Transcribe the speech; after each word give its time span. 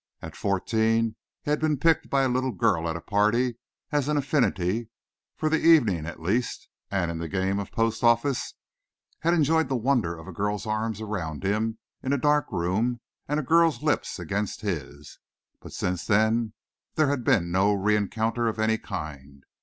At 0.19 0.35
fourteen 0.35 1.15
he 1.43 1.51
had 1.51 1.59
been 1.59 1.77
picked 1.77 2.09
by 2.09 2.23
a 2.23 2.27
little 2.27 2.53
girl 2.53 2.89
at 2.89 2.95
a 2.95 3.01
party 3.01 3.57
as 3.91 4.07
an 4.07 4.17
affinity, 4.17 4.89
for 5.35 5.47
the 5.47 5.59
evening 5.63 6.07
at 6.07 6.19
least, 6.19 6.69
and 6.89 7.11
in 7.11 7.21
a 7.21 7.27
game 7.27 7.59
of 7.59 7.71
"post 7.71 8.03
office" 8.03 8.55
had 9.19 9.35
enjoyed 9.35 9.69
the 9.69 9.75
wonder 9.75 10.17
of 10.17 10.27
a 10.27 10.31
girl's 10.33 10.65
arms 10.65 11.01
around 11.01 11.43
him 11.43 11.77
in 12.01 12.13
a 12.13 12.17
dark 12.17 12.51
room 12.51 12.99
and 13.27 13.39
a 13.39 13.43
girl's 13.43 13.83
lips 13.83 14.17
against 14.17 14.61
his; 14.61 15.19
but 15.59 15.71
since 15.71 16.03
then 16.07 16.53
there 16.95 17.09
had 17.11 17.23
been 17.23 17.51
no 17.51 17.71
re 17.71 17.95
encounter 17.95 18.47
of 18.47 18.57
any 18.57 18.79
kind. 18.79 19.43